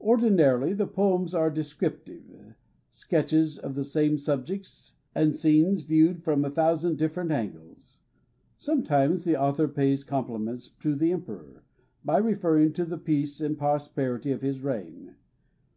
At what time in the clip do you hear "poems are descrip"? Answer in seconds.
0.88-2.04